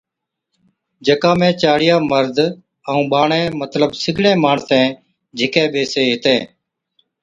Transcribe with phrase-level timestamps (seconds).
[1.05, 2.37] جڪا ۾ چاڙِيا، مرد
[2.89, 4.85] ائُون ٻاڙين مطلب سِگڙين ماڻسين
[5.37, 6.41] جھِڪي ٻيسي ھِتين